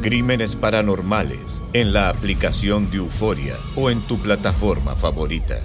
[0.00, 5.58] Crímenes Paranormales en la aplicación de Euforia o en tu plataforma favorita.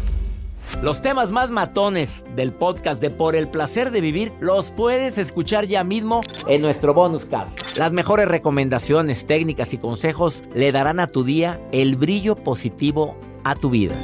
[0.82, 5.68] Los temas más matones del podcast de Por el placer de vivir los puedes escuchar
[5.68, 7.78] ya mismo en nuestro bonus cast.
[7.78, 13.54] Las mejores recomendaciones, técnicas y consejos le darán a tu día el brillo positivo a
[13.54, 13.96] tu vida.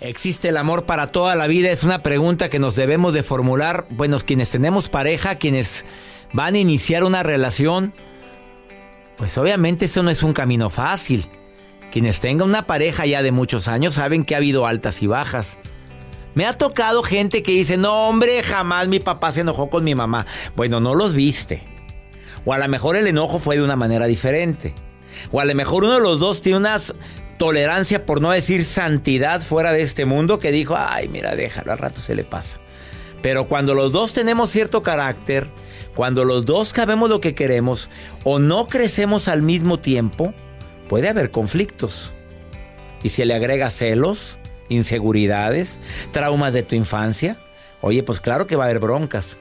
[0.00, 1.70] ¿Existe el amor para toda la vida?
[1.70, 5.86] Es una pregunta que nos debemos de formular, bueno, quienes tenemos pareja, quienes
[6.32, 7.94] van a iniciar una relación.
[9.16, 11.30] Pues obviamente eso no es un camino fácil.
[11.90, 15.58] Quienes tengan una pareja ya de muchos años saben que ha habido altas y bajas.
[16.34, 19.94] Me ha tocado gente que dice, no hombre, jamás mi papá se enojó con mi
[19.94, 20.26] mamá.
[20.54, 21.66] Bueno, no los viste.
[22.44, 24.74] O a lo mejor el enojo fue de una manera diferente.
[25.32, 26.76] O a lo mejor uno de los dos tiene una
[27.38, 31.78] tolerancia, por no decir santidad, fuera de este mundo que dijo, ay, mira, déjalo, al
[31.78, 32.60] rato se le pasa.
[33.22, 35.48] Pero cuando los dos tenemos cierto carácter,
[35.94, 37.90] cuando los dos sabemos lo que queremos
[38.24, 40.34] o no crecemos al mismo tiempo,
[40.88, 42.14] puede haber conflictos.
[43.02, 44.38] Y si le agrega celos,
[44.68, 45.80] inseguridades,
[46.12, 47.38] traumas de tu infancia,
[47.80, 49.38] oye, pues claro que va a haber broncas.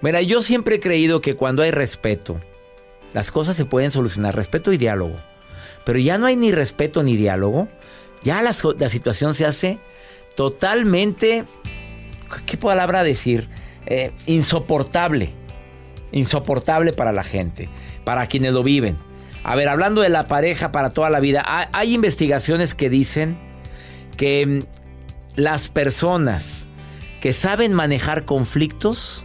[0.00, 2.40] Mira, yo siempre he creído que cuando hay respeto,
[3.12, 5.18] las cosas se pueden solucionar, respeto y diálogo.
[5.84, 7.68] Pero ya no hay ni respeto ni diálogo,
[8.22, 9.78] ya la, la situación se hace
[10.34, 11.44] totalmente,
[12.46, 13.48] ¿qué palabra decir?
[13.86, 15.32] Eh, insoportable.
[16.12, 17.68] Insoportable para la gente,
[18.04, 18.96] para quienes lo viven.
[19.44, 23.38] A ver, hablando de la pareja para toda la vida, hay, hay investigaciones que dicen
[24.16, 24.62] que mm,
[25.36, 26.68] las personas
[27.20, 29.24] que saben manejar conflictos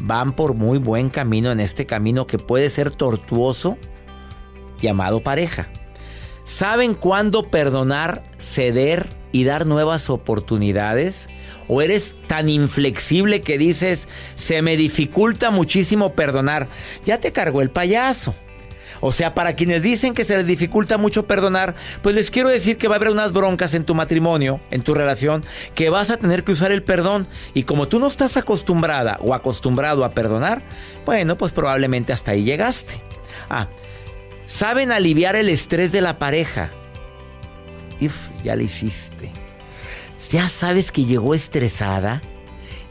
[0.00, 3.78] van por muy buen camino en este camino que puede ser tortuoso
[4.80, 5.68] llamado pareja.
[6.44, 11.28] ¿Saben cuándo perdonar, ceder y dar nuevas oportunidades?
[11.68, 16.68] ¿O eres tan inflexible que dices, se me dificulta muchísimo perdonar?
[17.04, 18.34] Ya te cargó el payaso.
[19.00, 22.78] O sea, para quienes dicen que se les dificulta mucho perdonar, pues les quiero decir
[22.78, 26.16] que va a haber unas broncas en tu matrimonio, en tu relación, que vas a
[26.16, 27.28] tener que usar el perdón.
[27.54, 30.62] Y como tú no estás acostumbrada o acostumbrado a perdonar,
[31.04, 33.00] bueno, pues probablemente hasta ahí llegaste.
[33.48, 33.68] Ah,
[34.46, 36.72] saben aliviar el estrés de la pareja.
[38.00, 39.30] Uf, ya le hiciste.
[40.30, 42.22] Ya sabes que llegó estresada,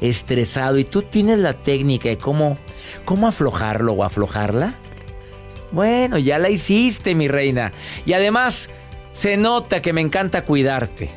[0.02, 2.58] estresado, y tú tienes la técnica de cómo,
[3.06, 4.76] cómo aflojarlo o aflojarla.
[5.72, 7.74] Bueno, ya la hiciste, mi reina.
[8.06, 8.70] Y además,
[9.12, 11.10] se nota que me encanta cuidarte.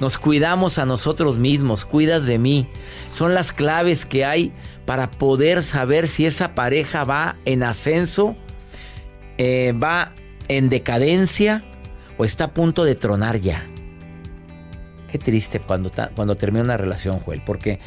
[0.00, 2.68] Nos cuidamos a nosotros mismos, cuidas de mí.
[3.10, 4.52] Son las claves que hay
[4.86, 8.36] para poder saber si esa pareja va en ascenso,
[9.38, 10.14] eh, va
[10.48, 11.64] en decadencia
[12.18, 13.66] o está a punto de tronar ya.
[15.10, 17.78] Qué triste cuando, cuando termina una relación, Joel, porque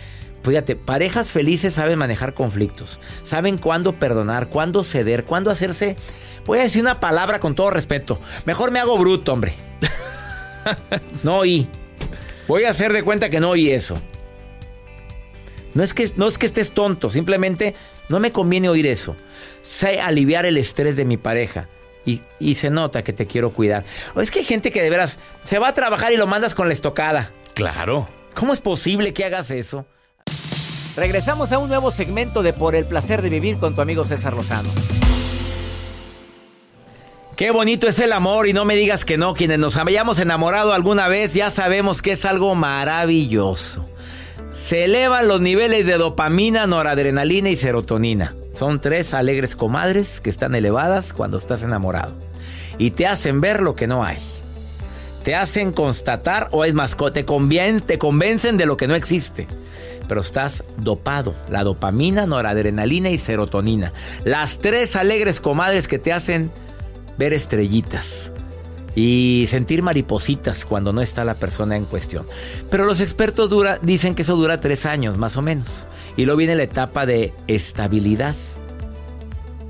[0.43, 5.97] fíjate, parejas felices saben manejar conflictos, saben cuándo perdonar, cuándo ceder, cuándo hacerse.
[6.45, 8.19] Voy a decir una palabra con todo respeto.
[8.45, 9.53] Mejor me hago bruto, hombre.
[11.23, 11.69] No oí.
[12.45, 13.95] Voy a hacer de cuenta que no oí eso.
[15.73, 17.73] No es que, no es que estés tonto, simplemente
[18.09, 19.15] no me conviene oír eso.
[19.61, 21.69] Sé aliviar el estrés de mi pareja.
[22.07, 23.83] Y, y se nota que te quiero cuidar.
[24.15, 26.55] O es que hay gente que de veras se va a trabajar y lo mandas
[26.55, 27.31] con la estocada.
[27.53, 28.07] Claro.
[28.33, 29.85] ¿Cómo es posible que hagas eso?
[30.95, 34.33] Regresamos a un nuevo segmento de Por el placer de vivir con tu amigo César
[34.33, 34.69] Lozano.
[37.35, 39.35] Qué bonito es el amor y no me digas que no.
[39.35, 43.87] Quienes nos hayamos enamorado alguna vez ya sabemos que es algo maravilloso.
[44.53, 48.35] Se elevan los niveles de dopamina, noradrenalina y serotonina.
[48.57, 52.15] Son tres alegres comadres que están elevadas cuando estás enamorado.
[52.79, 54.17] Y te hacen ver lo que no hay.
[55.23, 59.47] Te hacen constatar, o es más, te, te convencen de lo que no existe.
[60.07, 61.35] Pero estás dopado.
[61.49, 63.93] La dopamina, noradrenalina y serotonina.
[64.23, 66.51] Las tres alegres comadres que te hacen
[67.19, 68.33] ver estrellitas
[68.97, 72.25] y sentir maripositas cuando no está la persona en cuestión.
[72.71, 73.51] Pero los expertos
[73.83, 75.85] dicen que eso dura tres años más o menos.
[76.15, 78.33] Y luego viene la etapa de estabilidad.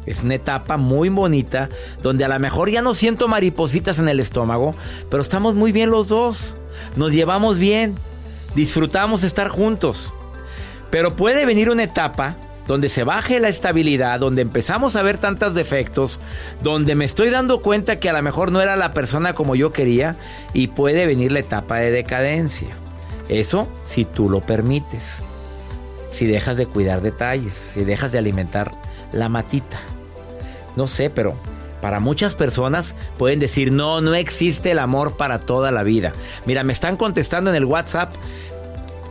[0.05, 1.69] Es una etapa muy bonita
[2.01, 4.75] donde a lo mejor ya no siento maripositas en el estómago,
[5.09, 6.55] pero estamos muy bien los dos.
[6.95, 7.99] Nos llevamos bien,
[8.55, 10.13] disfrutamos estar juntos.
[10.89, 12.37] Pero puede venir una etapa
[12.67, 16.19] donde se baje la estabilidad, donde empezamos a ver tantos defectos,
[16.61, 19.71] donde me estoy dando cuenta que a lo mejor no era la persona como yo
[19.71, 20.17] quería
[20.53, 22.75] y puede venir la etapa de decadencia.
[23.29, 25.23] Eso si tú lo permites.
[26.11, 28.73] Si dejas de cuidar detalles, si dejas de alimentar
[29.11, 29.79] la matita.
[30.75, 31.35] No sé, pero
[31.81, 36.13] para muchas personas pueden decir, no, no existe el amor para toda la vida.
[36.45, 38.13] Mira, me están contestando en el WhatsApp.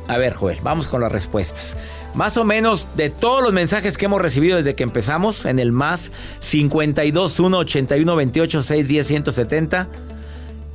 [0.08, 1.76] A ver, Joel, vamos con las respuestas.
[2.16, 5.70] Más o menos de todos los mensajes que hemos recibido desde que empezamos en el
[5.70, 9.88] más 52 1 81 28 6 10 170,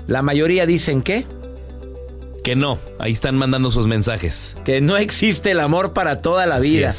[0.05, 1.25] la mayoría dicen que
[2.43, 4.55] que no, ahí están mandando sus mensajes.
[4.65, 6.91] Que no existe el amor para toda la vida.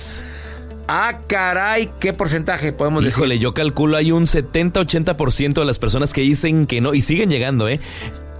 [0.88, 3.18] Ah, caray, ¿qué porcentaje podemos decir?
[3.18, 7.30] Híjole, yo calculo hay un 70-80% de las personas que dicen que no y siguen
[7.30, 7.78] llegando, ¿eh?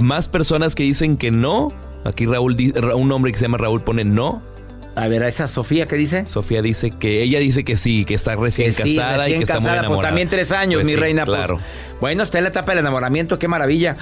[0.01, 1.73] Más personas que dicen que no.
[2.05, 2.57] Aquí Raúl,
[2.95, 4.52] un hombre que se llama Raúl pone no
[4.95, 6.27] a ver, ¿a esa Sofía qué dice?
[6.27, 9.63] Sofía dice que ella dice que sí, que está recién casada y que está muy
[9.63, 9.89] pues, enamorada.
[9.89, 11.25] Pues también tres años, Pues mi sí, reina.
[11.25, 11.37] pues.
[11.39, 11.59] claro.
[12.01, 13.97] bueno, está en la etapa del enamoramiento, qué maravilla.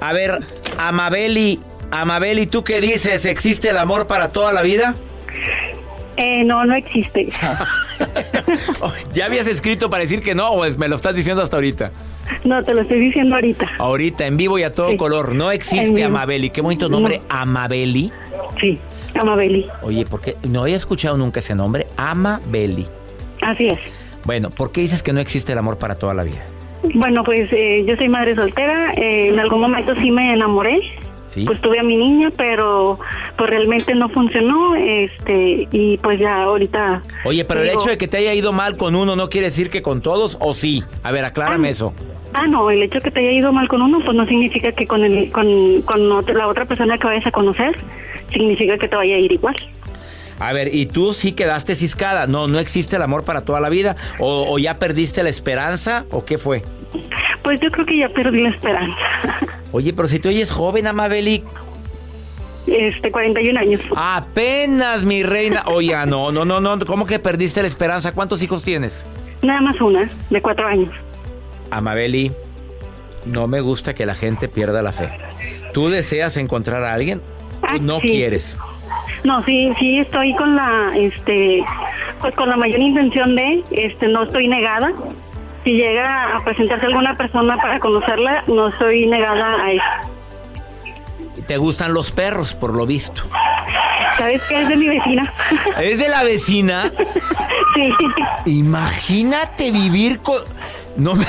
[0.00, 0.38] A ver,
[0.78, 1.60] Amabeli,
[1.90, 3.24] Amabeli, ¿tú qué dices?
[3.24, 4.96] ¿Existe el amor para toda la vida?
[6.16, 7.26] Eh, no, no existe.
[9.14, 11.90] ¿Ya habías escrito para decir que no o me lo estás diciendo hasta ahorita?
[12.44, 13.68] No, te lo estoy diciendo ahorita.
[13.78, 14.96] Ahorita, en vivo y a todo Sí.
[14.96, 15.34] color.
[15.34, 16.04] No existe.
[16.04, 16.50] Amabeli.
[16.50, 18.12] Qué bonito nombre, Amabeli.
[18.60, 18.78] Sí,
[19.14, 19.66] Amabeli.
[19.82, 20.36] Oye, ¿por qué?
[20.48, 22.86] No había escuchado nunca ese nombre, Amabeli.
[23.42, 23.78] Así es.
[24.24, 26.42] Bueno, ¿por qué dices que no existe el amor para toda la vida?
[26.94, 28.92] Bueno, pues eh, yo soy madre soltera.
[28.94, 30.80] eh, en algún momento sí me enamoré.
[31.26, 31.44] Sí.
[31.46, 32.98] Pues tuve a mi niña, pero
[33.36, 34.74] pues realmente no funcionó.
[34.76, 37.02] Este y pues ya ahorita.
[37.24, 39.70] Oye, pero el hecho de que te haya ido mal con uno no quiere decir
[39.70, 40.84] que con todos, ¿o sí?
[41.02, 41.92] A ver, aclárame eso.
[42.34, 44.72] Ah, no, el hecho de que te haya ido mal con uno, pues no significa
[44.72, 47.76] que con, el, con, con la otra persona que vayas a conocer,
[48.32, 49.56] significa que te vaya a ir igual.
[50.38, 52.26] A ver, ¿y tú sí quedaste ciscada?
[52.26, 53.96] No, no existe el amor para toda la vida.
[54.18, 56.06] ¿O, o ya perdiste la esperanza?
[56.10, 56.64] ¿O qué fue?
[57.42, 58.96] Pues yo creo que ya perdí la esperanza.
[59.72, 61.44] Oye, pero si tú oyes joven, Amabeli.
[62.66, 63.80] Este, 41 años.
[63.94, 65.62] Apenas, mi reina.
[65.66, 66.78] Oye, no, no, no, no.
[66.86, 68.12] ¿Cómo que perdiste la esperanza?
[68.12, 69.06] ¿Cuántos hijos tienes?
[69.42, 70.88] Nada más una, de cuatro años.
[71.70, 72.32] Amabeli,
[73.26, 75.10] no me gusta que la gente pierda la fe.
[75.72, 77.20] ¿Tú deseas encontrar a alguien?
[77.66, 78.08] Ah, ¿Tú no sí.
[78.08, 78.58] quieres?
[79.24, 81.64] No, sí, sí estoy con la, este,
[82.20, 84.92] pues con la mayor intención de, este, no estoy negada.
[85.64, 89.84] Si llega a presentarse alguna persona para conocerla, no estoy negada a eso.
[91.46, 93.22] ¿Te gustan los perros, por lo visto?
[94.16, 95.32] ¿Sabes qué es de mi vecina?
[95.80, 96.92] ¿Es de la vecina?
[97.74, 97.92] sí.
[98.46, 100.38] Imagínate vivir con...
[100.96, 101.24] No me...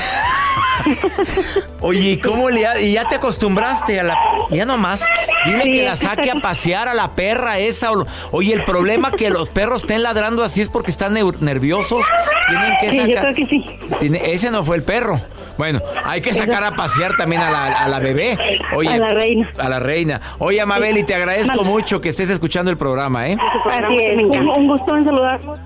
[1.80, 2.66] Oye, ¿y cómo le...
[2.66, 4.18] ha- Y ya te acostumbraste a la...
[4.50, 5.04] Ya nomás.
[5.44, 7.92] Dile Sí, que la saque a pasear a la perra esa.
[7.92, 12.04] o- Oye, el problema que los perros estén ladrando así es porque están nerviosos.
[12.48, 13.22] Tienen que Sí, yo sacar...
[13.22, 13.64] creo que sí.
[13.98, 15.20] Tiene- Ese no fue el perro.
[15.58, 18.36] Bueno, hay que sacar a pasear también a la, a la bebé.
[18.74, 19.50] Oye, A la reina.
[19.58, 20.20] A la reina.
[20.38, 23.38] Oye, Amabeli, te agradezco mucho que estés escuchando el programa, ¿eh?
[23.70, 24.22] Así es.
[24.22, 25.58] Un, un gusto en saludarlos.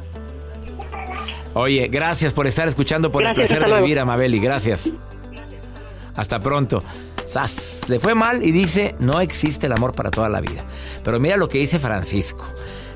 [1.55, 4.39] Oye, gracias por estar escuchando, por Gracias, el placer de vivir, Amabeli.
[4.39, 4.93] Gracias.
[6.15, 6.83] Hasta pronto.
[7.25, 10.65] Sas, le fue mal y dice, no existe el amor para toda la vida.
[11.05, 12.45] Pero mira lo que dice Francisco.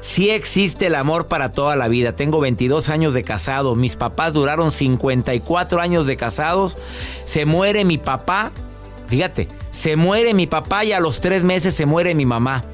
[0.00, 2.14] Sí existe el amor para toda la vida.
[2.14, 3.75] Tengo 22 años de casado.
[3.75, 6.76] Mis papás duraron 54 años de casados.
[7.25, 8.52] Se muere mi papá.
[9.08, 12.64] Fíjate, se muere mi papá y a los tres meses se muere mi mamá.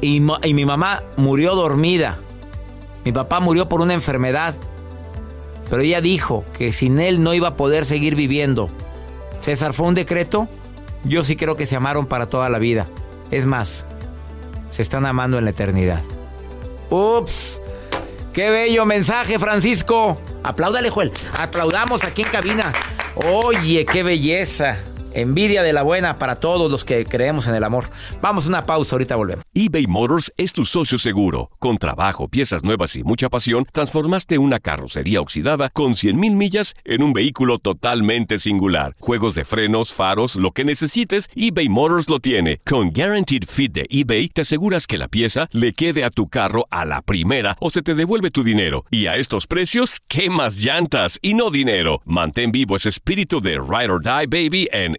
[0.00, 2.18] Y mi mamá murió dormida.
[3.04, 4.54] Mi papá murió por una enfermedad.
[5.68, 8.68] Pero ella dijo que sin él no iba a poder seguir viviendo.
[9.38, 10.48] César, ¿fue un decreto?
[11.04, 12.86] Yo sí creo que se amaron para toda la vida.
[13.30, 13.86] Es más,
[14.70, 16.02] se están amando en la eternidad.
[16.90, 17.60] Ups.
[18.32, 20.20] Qué bello mensaje, Francisco.
[20.42, 21.12] Apláudale, Joel.
[21.38, 22.72] Aplaudamos aquí en cabina.
[23.14, 24.76] Oye, qué belleza.
[25.14, 27.84] Envidia de la buena para todos los que creemos en el amor.
[28.20, 29.44] Vamos a una pausa, ahorita volvemos.
[29.54, 31.50] eBay Motors es tu socio seguro.
[31.58, 37.02] Con trabajo, piezas nuevas y mucha pasión, transformaste una carrocería oxidada con 100.000 millas en
[37.02, 38.96] un vehículo totalmente singular.
[38.98, 42.58] Juegos de frenos, faros, lo que necesites, eBay Motors lo tiene.
[42.64, 46.66] Con Guaranteed Fit de eBay, te aseguras que la pieza le quede a tu carro
[46.70, 48.84] a la primera o se te devuelve tu dinero.
[48.90, 52.00] Y a estos precios, ¿qué más llantas y no dinero?
[52.04, 54.96] Mantén vivo ese espíritu de Ride or Die Baby en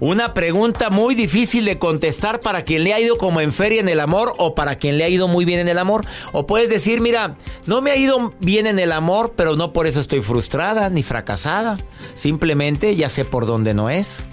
[0.00, 3.88] Una pregunta muy difícil de contestar para quien le ha ido como en feria en
[3.88, 6.04] el amor o para quien le ha ido muy bien en el amor.
[6.32, 7.36] O puedes decir, mira,
[7.66, 11.02] no me ha ido bien en el amor, pero no por eso estoy frustrada ni
[11.02, 11.78] fracasada.
[12.14, 14.24] Simplemente ya sé por dónde no es.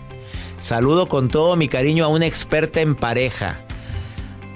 [0.60, 3.65] Saludo con todo mi cariño a una experta en pareja.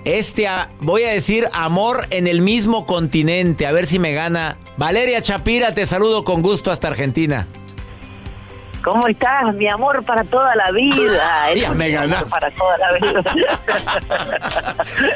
[0.05, 3.65] Este, ah, voy a decir, amor en el mismo continente.
[3.65, 4.57] A ver si me gana.
[4.77, 7.47] Valeria Chapira, te saludo con gusto hasta Argentina.
[8.85, 9.51] ¿Cómo estás?
[9.55, 11.47] Mi amor para toda la vida.
[11.55, 12.29] Ya me ganaste.
[12.29, 13.23] Para toda la vida.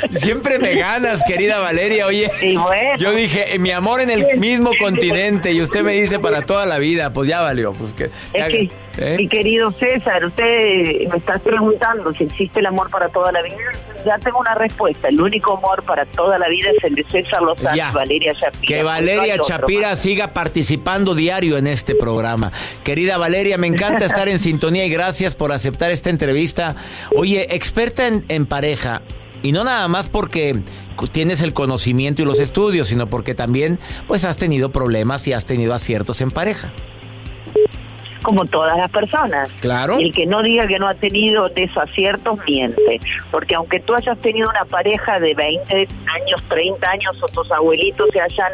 [0.20, 2.08] Siempre me ganas, querida Valeria.
[2.08, 2.98] Oye, bueno.
[2.98, 6.66] yo dije, eh, mi amor en el mismo continente y usted me dice para toda
[6.66, 7.14] la vida.
[7.14, 7.74] Pues ya valió.
[7.74, 9.16] Pues que, Es que, ¿Eh?
[9.18, 13.56] mi querido César, usted me está preguntando si existe el amor para toda la vida.
[14.06, 15.08] Ya tengo una respuesta.
[15.08, 17.90] El único amor para toda la vida es el de César Lozano Ya.
[17.90, 18.78] y Valeria Shapira.
[18.78, 22.52] Que Valeria Chapira siga participando diario en este programa.
[22.84, 26.76] Querida Valeria, me encanta estar en sintonía y gracias por aceptar esta entrevista.
[27.16, 29.02] Oye, experta en, en pareja,
[29.42, 30.62] y no nada más porque
[31.12, 35.46] tienes el conocimiento y los estudios, sino porque también pues has tenido problemas y has
[35.46, 36.74] tenido aciertos en pareja.
[38.24, 39.50] Como todas las personas.
[39.62, 40.00] Claro.
[40.00, 43.00] Y el que no diga que no ha tenido desaciertos miente.
[43.32, 48.10] Porque aunque tú hayas tenido una pareja de 20 años, 30 años, o tus abuelitos
[48.12, 48.52] se hayan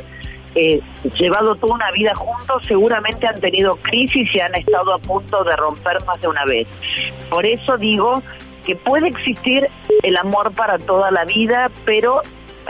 [0.56, 0.80] eh,
[1.20, 5.56] llevado toda una vida juntos, seguramente han tenido crisis y han estado a punto de
[5.56, 6.68] romper más de una vez.
[7.30, 8.24] Por eso digo
[8.66, 9.70] que puede existir
[10.04, 12.22] el amor para toda la vida, pero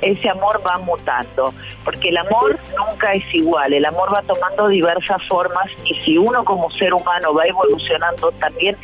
[0.01, 5.21] ese amor va mutando, porque el amor nunca es igual, el amor va tomando diversas
[5.27, 8.77] formas y si uno como ser humano va evolucionando también,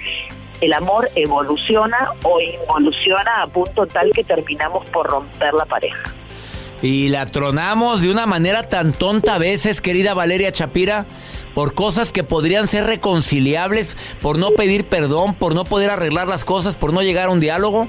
[0.61, 6.03] el amor evoluciona o involuciona a punto tal que terminamos por romper la pareja.
[6.81, 11.05] Y la tronamos de una manera tan tonta a veces, querida Valeria Chapira,
[11.53, 16.43] por cosas que podrían ser reconciliables, por no pedir perdón, por no poder arreglar las
[16.43, 17.87] cosas, por no llegar a un diálogo.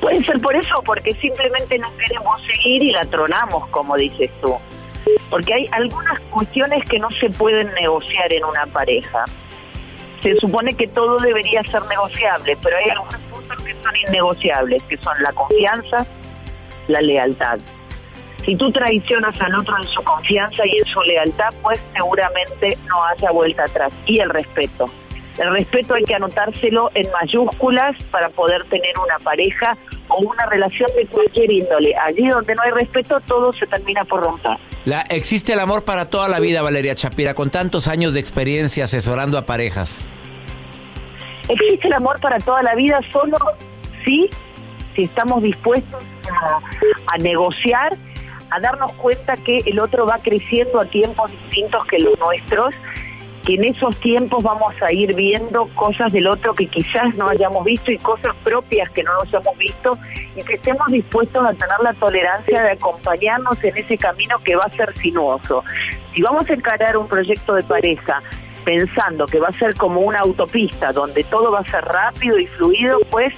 [0.00, 4.56] Puede ser por eso, porque simplemente no queremos seguir y la tronamos, como dices tú.
[5.30, 9.24] Porque hay algunas cuestiones que no se pueden negociar en una pareja.
[10.22, 14.96] Se supone que todo debería ser negociable, pero hay algunos puntos que son innegociables, que
[14.98, 16.06] son la confianza,
[16.88, 17.58] la lealtad.
[18.44, 23.04] Si tú traicionas al otro en su confianza y en su lealtad, pues seguramente no
[23.04, 23.92] haya vuelta atrás.
[24.06, 24.90] Y el respeto.
[25.38, 29.76] El respeto hay que anotárselo en mayúsculas para poder tener una pareja
[30.08, 31.94] o una relación de cualquier índole.
[31.96, 34.56] Allí donde no hay respeto, todo se termina por romper.
[34.84, 38.84] La, existe el amor para toda la vida, Valeria Chapira, con tantos años de experiencia
[38.84, 40.00] asesorando a parejas.
[41.48, 43.36] Existe el amor para toda la vida solo
[44.04, 44.28] sí,
[44.96, 46.58] si estamos dispuestos a,
[47.14, 47.96] a negociar,
[48.50, 52.74] a darnos cuenta que el otro va creciendo a tiempos distintos que los nuestros,
[53.44, 57.64] que en esos tiempos vamos a ir viendo cosas del otro que quizás no hayamos
[57.64, 59.98] visto y cosas propias que no nos hemos visto
[60.36, 64.64] y que estemos dispuestos a tener la tolerancia de acompañarnos en ese camino que va
[64.64, 65.64] a ser sinuoso.
[66.14, 68.22] Si vamos a encarar un proyecto de pareja
[68.64, 72.46] pensando que va a ser como una autopista donde todo va a ser rápido y
[72.46, 73.32] fluido, pues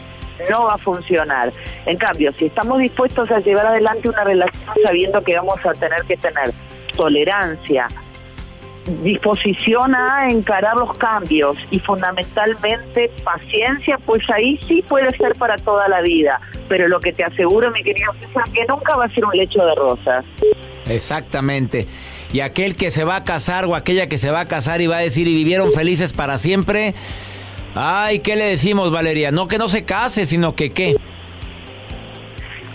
[0.50, 1.52] no va a funcionar.
[1.86, 6.02] En cambio, si estamos dispuestos a llevar adelante una relación sabiendo que vamos a tener
[6.04, 6.50] que tener
[6.96, 7.86] tolerancia,
[9.02, 15.88] disposición a encarar los cambios y fundamentalmente paciencia, pues ahí sí puede ser para toda
[15.88, 16.40] la vida.
[16.68, 19.64] Pero lo que te aseguro, mi querido César, que nunca va a ser un lecho
[19.64, 20.24] de rosas.
[20.86, 21.86] Exactamente.
[22.32, 24.86] Y aquel que se va a casar o aquella que se va a casar y
[24.86, 26.94] va a decir y vivieron felices para siempre.
[27.74, 29.30] Ay, ¿qué le decimos, Valeria?
[29.30, 30.96] No que no se case, sino que qué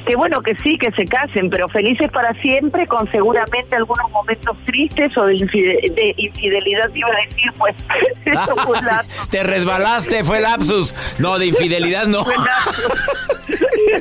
[0.05, 4.57] que bueno, que sí, que se casen, pero felices para siempre, con seguramente algunos momentos
[4.65, 7.75] tristes o de, infidelidad, iba a decir, pues
[8.25, 9.29] eso fue lapsus.
[9.29, 10.95] Te resbalaste, fue lapsus.
[11.19, 12.25] No, de infidelidad no.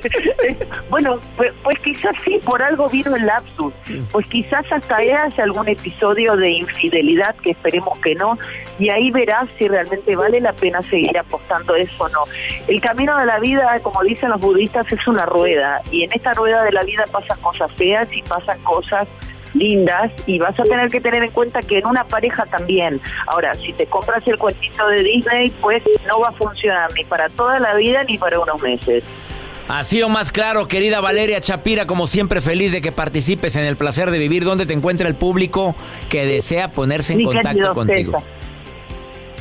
[0.91, 3.73] bueno, pues, pues, quizás sí, por algo vino el lapsus.
[4.11, 8.39] Pues quizás hasta hace algún episodio de infidelidad, que esperemos que no,
[8.79, 12.25] y ahí verás si realmente vale la pena seguir apostando eso o no.
[12.69, 16.35] El camino de la vida, como dicen los budistas, es una rueda y en esta
[16.35, 19.07] rueda de la vida pasan cosas feas y pasan cosas
[19.55, 23.01] lindas y vas a tener que tener en cuenta que en una pareja también.
[23.29, 27.29] Ahora, si te compras el cuentito de Disney, pues no va a funcionar ni para
[27.29, 29.05] toda la vida ni para unos meses.
[29.69, 33.77] Así o más claro, querida Valeria Chapira, como siempre feliz de que participes en el
[33.77, 35.77] placer de vivir, donde te encuentra el público
[36.09, 38.23] que desea ponerse en contacto contigo.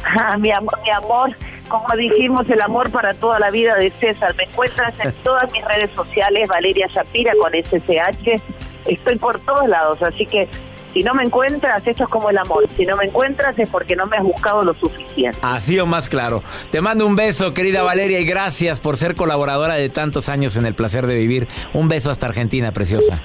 [0.05, 1.35] Ah, mi amor, mi amor,
[1.67, 4.35] como dijimos, el amor para toda la vida de César.
[4.35, 8.41] Me encuentras en todas mis redes sociales, Valeria Shapira con SSH.
[8.85, 10.49] Estoy por todos lados, así que
[10.93, 12.65] si no me encuentras, esto es como el amor.
[12.77, 15.37] Si no me encuentras es porque no me has buscado lo suficiente.
[15.41, 16.43] Así o más claro.
[16.69, 20.67] Te mando un beso, querida Valeria, y gracias por ser colaboradora de tantos años en
[20.67, 21.47] el placer de vivir.
[21.73, 23.21] Un beso hasta Argentina, preciosa.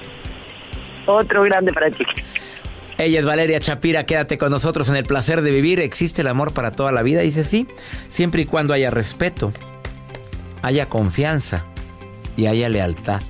[1.05, 2.05] Otro grande para ti.
[2.99, 5.79] Ella es Valeria Chapira, quédate con nosotros en el placer de vivir.
[5.79, 7.21] ¿Existe el amor para toda la vida?
[7.21, 7.65] Dice sí,
[8.09, 9.53] siempre y cuando haya respeto,
[10.61, 11.65] haya confianza
[12.35, 13.21] y haya lealtad.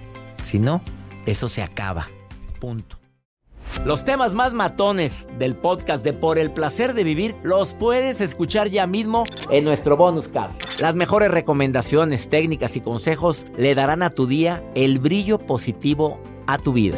[0.41, 0.81] Si no,
[1.27, 2.07] eso se acaba.
[2.59, 2.97] Punto.
[3.85, 8.69] Los temas más matones del podcast de Por el placer de vivir los puedes escuchar
[8.69, 10.81] ya mismo en nuestro bonus cast.
[10.81, 16.57] Las mejores recomendaciones, técnicas y consejos le darán a tu día el brillo positivo a
[16.57, 16.97] tu vida.